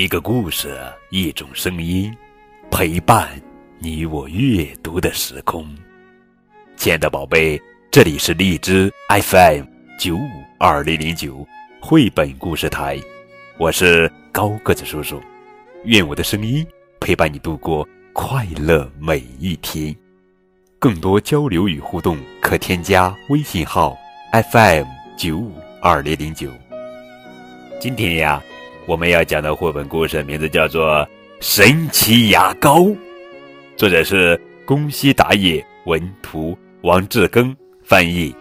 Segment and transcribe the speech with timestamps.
[0.00, 0.78] 一个故事，
[1.10, 2.16] 一种声音，
[2.70, 3.28] 陪伴
[3.80, 5.66] 你我阅读的时空。
[6.76, 7.60] 亲爱的宝贝，
[7.90, 9.64] 这里是荔枝 FM
[9.98, 11.44] 九五二零零九
[11.80, 12.96] 绘本故事台，
[13.58, 15.20] 我是高个子叔叔。
[15.82, 16.64] 愿我的声音
[17.00, 19.92] 陪伴你度过快乐每一天。
[20.78, 23.98] 更多交流与互动，可添加微信号
[24.52, 24.84] FM
[25.16, 26.52] 九五二零零九。
[27.80, 28.40] 今天呀。
[28.88, 30.96] 我们要讲的绘本故事名字叫做
[31.40, 32.80] 《神奇牙膏》，
[33.76, 38.34] 作者是宫西达也，文图王志庚翻译。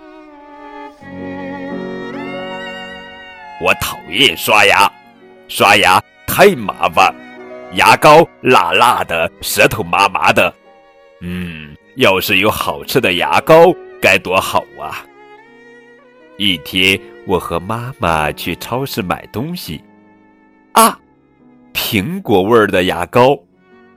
[3.61, 4.89] 我讨厌刷牙，
[5.49, 7.13] 刷牙太麻烦，
[7.73, 10.53] 牙膏辣辣的，舌头麻麻的。
[11.19, 15.03] 嗯，要是有好吃的牙膏该多好啊！
[16.37, 19.81] 一天，我和妈妈去超市买东西。
[20.77, 20.95] 啊，
[21.73, 23.35] 苹果味儿的牙膏，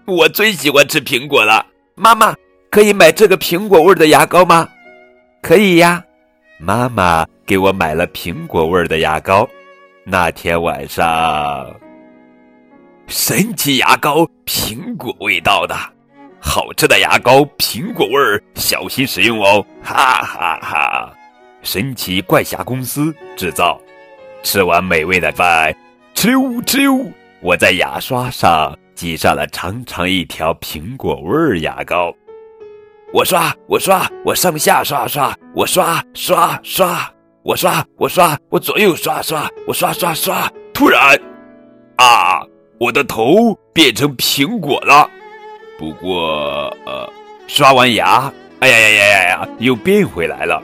[0.06, 1.67] 我最喜欢吃苹果了。
[1.95, 2.34] 妈妈，
[2.70, 4.67] 可以买这个苹果味儿的牙膏吗？
[5.42, 6.03] 可以呀。
[6.59, 9.47] 妈妈给我买了苹果味儿的牙膏。
[10.05, 11.70] 那天晚上，
[13.06, 15.77] 神奇牙膏，苹果味道的，
[16.41, 19.62] 好吃的牙膏，苹果味儿，小心使用哦！
[19.83, 21.12] 哈哈哈！
[21.62, 23.78] 神奇怪侠公司制造。
[24.42, 25.70] 吃完美味的饭。
[26.20, 32.14] 哧溜哧溜，我在牙刷上挤上了长长一条苹果味儿牙膏。
[33.10, 37.10] 我刷，我刷，我上下刷刷，我刷刷刷，
[37.42, 40.46] 我刷我刷，我左右刷刷，我刷刷刷。
[40.74, 41.18] 突然，
[41.96, 42.44] 啊，
[42.78, 45.08] 我的头变成苹果了。
[45.78, 47.10] 不过，呃，
[47.46, 50.62] 刷完牙，哎呀呀呀呀呀，又变回来了。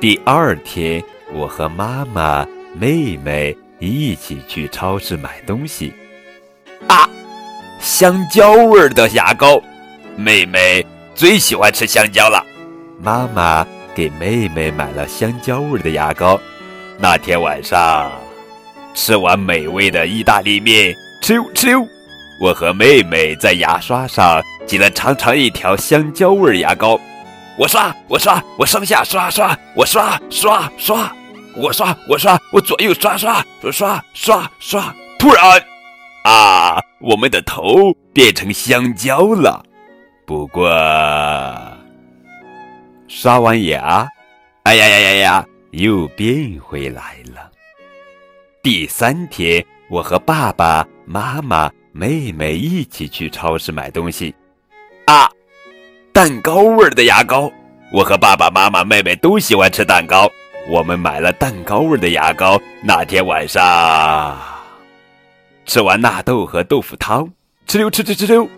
[0.00, 1.00] 第二天，
[1.32, 2.44] 我和妈妈、
[2.76, 3.56] 妹妹。
[3.88, 5.92] 一起去超市买东西，
[6.86, 7.08] 啊，
[7.80, 9.60] 香蕉味儿的牙膏，
[10.14, 12.46] 妹妹最喜欢吃香蕉了。
[13.00, 16.40] 妈妈给妹妹买了香蕉味的牙膏。
[16.96, 18.12] 那天晚上，
[18.94, 21.88] 吃完美味的意大利面，哧溜哧溜，
[22.40, 27.00] 我和妹妹在牙刷上挤了长长一条香蕉味牙膏。
[27.58, 31.12] 我刷，我刷，我上下刷刷，我刷刷刷。
[31.56, 34.94] 我刷，我刷，我左右刷刷，刷刷刷。
[35.18, 35.62] 突然，
[36.24, 39.64] 啊，我们的头变成香蕉了。
[40.24, 40.68] 不过，
[43.06, 44.08] 刷完牙，
[44.62, 47.50] 哎呀呀呀呀，又变回来了。
[48.62, 54.34] 第三天，我和爸爸妈妈、妹妹一起去超市买东西。
[55.06, 55.28] 啊，
[56.12, 57.52] 蛋糕味儿的牙膏。
[57.92, 60.30] 我和爸爸妈妈、妹妹都喜欢吃蛋糕。
[60.68, 62.60] 我们买了蛋糕味的牙膏。
[62.82, 64.38] 那天晚上，
[65.66, 67.28] 吃完纳豆和豆腐汤，
[67.66, 68.48] 哧溜哧哧哧溜，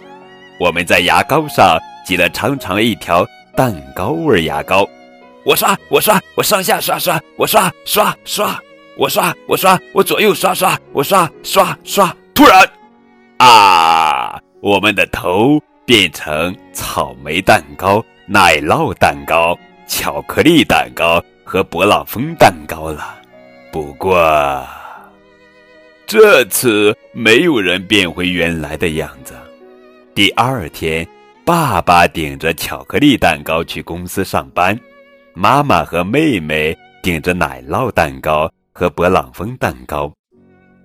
[0.61, 3.27] 我们在牙膏上挤了长长一条
[3.57, 4.87] 蛋糕味牙膏。
[5.45, 8.59] 我刷，我刷，我上下刷刷，我刷刷刷，
[8.97, 12.15] 我刷，我刷，我左右刷刷，我刷刷刷。
[12.35, 12.69] 突然，
[13.39, 21.23] 啊，我们的头变成草莓蛋糕、奶酪蛋糕、巧克力蛋糕。
[21.55, 23.15] 和勃朗峰蛋糕了，
[23.71, 24.67] 不过
[26.05, 29.35] 这次没有人变回原来的样子。
[30.17, 31.07] 第二天，
[31.45, 34.77] 爸爸顶着巧克力蛋糕去公司上班，
[35.33, 40.13] 妈妈和妹妹顶着奶酪蛋糕和勃朗峰蛋糕，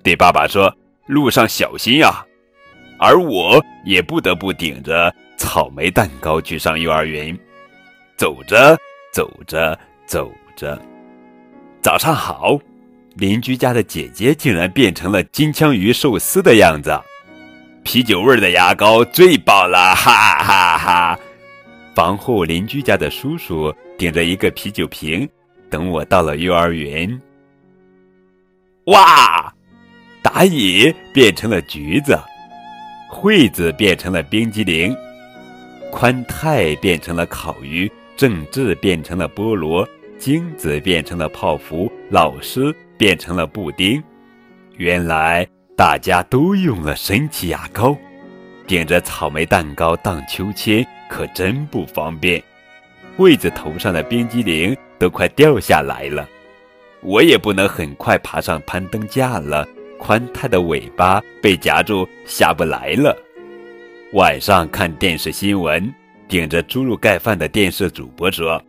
[0.03, 0.71] 对爸爸说
[1.09, 2.23] ：“路上小心呀。”
[3.01, 7.35] 而我也不得不顶着草莓蛋糕去上幼儿园。
[8.17, 8.77] 走着
[9.11, 9.75] 走着
[10.05, 10.31] 走。
[10.59, 10.77] 着，
[11.81, 12.59] 早上好！
[13.15, 16.99] 邻居家的姐姐竟然变成了金枪鱼寿司的样子，
[17.83, 20.11] 啤酒味的牙膏最棒了，哈
[20.43, 21.19] 哈哈！
[21.95, 25.27] 房后邻居家的叔叔顶着一个啤酒瓶，
[25.69, 27.19] 等我到了幼儿园。
[28.85, 29.53] 哇！
[30.21, 32.19] 打野变成了橘子，
[33.09, 34.95] 惠子变成了冰激凌，
[35.91, 39.87] 宽太变成了烤鱼，郑智变成了菠萝。
[40.19, 44.03] 精子变成了泡芙，老师变成了布丁。
[44.75, 47.97] 原来大家都用了神奇牙膏，
[48.67, 52.43] 顶着草莓蛋糕荡秋千可真不方便。
[53.15, 56.27] 位子头上的冰激凌都快掉下来了，
[57.01, 59.65] 我也不能很快爬上攀登架了。
[59.97, 63.17] 宽太的尾巴被夹住，下不来了。
[64.13, 65.93] 晚上看电视新闻，
[66.27, 68.61] 顶着猪肉盖饭的电视主播说。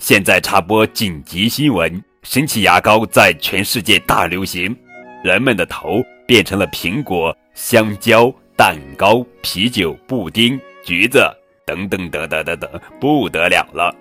[0.00, 4.74] 现在插播紧急新闻：神奇牙膏在全世界大流行，
[5.22, 11.22] 人们的头变成了苹果、香蕉、蛋糕、啤酒、布丁、橘子
[11.66, 13.94] 等等等等等等，不得了了。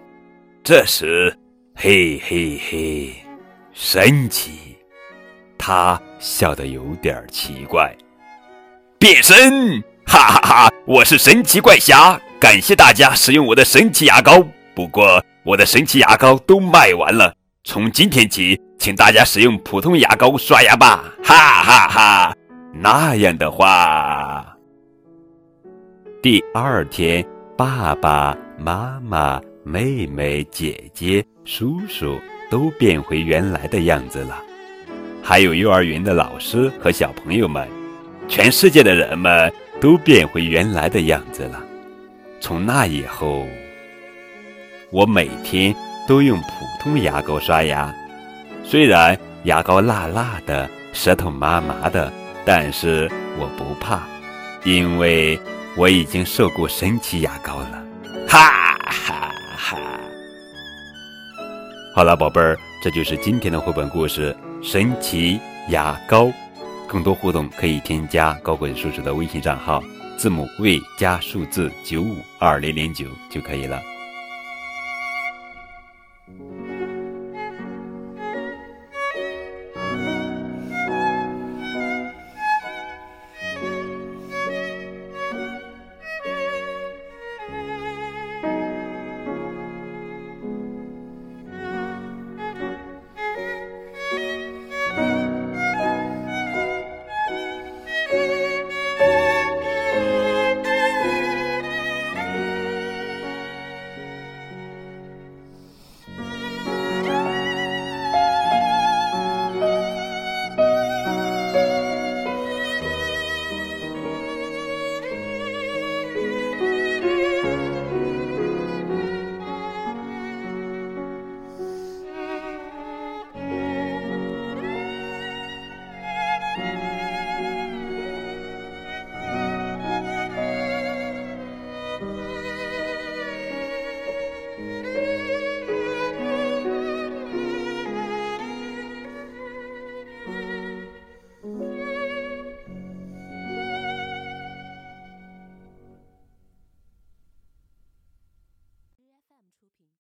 [0.64, 1.38] 这时，
[1.76, 3.14] 嘿嘿嘿，
[3.74, 4.78] 神奇！
[5.58, 7.94] 他笑得有点奇怪。
[8.98, 10.74] 变身，哈哈哈！
[10.86, 14.48] 我是神奇怪侠，感谢大家使用我的神奇牙膏。
[14.80, 17.36] 不过，我的神奇牙膏都卖完了，
[17.66, 18.58] 从今天起。
[18.78, 22.36] 请大家使用普通牙膏刷牙吧，哈哈哈！
[22.74, 24.56] 那样的话，
[26.24, 27.26] 第二天，
[27.58, 32.18] 爸爸妈妈、妹妹、姐姐、叔叔
[32.50, 34.42] 都变回原来的样子了，
[35.22, 37.68] 还有幼儿园的老师和小朋友们，
[38.30, 41.62] 全世界的人们都变回原来的样子了。
[42.40, 43.46] 从那以后，
[44.92, 45.76] 我每天
[46.08, 46.48] 都用普
[46.82, 47.94] 通牙膏刷牙。
[48.64, 52.12] 虽然牙膏辣辣的，舌头麻麻的，
[52.44, 53.08] 但是
[53.38, 54.02] 我不怕，
[54.64, 55.40] 因为
[55.78, 57.84] 我已经受过神奇牙膏了，
[58.28, 58.40] 哈
[58.84, 59.78] 哈哈！
[61.96, 64.36] 好了，宝贝儿，这就是今天的绘本故事
[64.68, 65.40] 《神奇
[65.70, 66.24] 牙膏》。
[66.88, 69.84] 更多互动可以添加高贵叔叔的微信账号，
[70.18, 73.80] 字母 V 加数字九五二零零九就可以了。